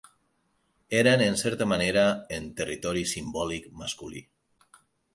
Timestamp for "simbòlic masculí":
3.15-4.29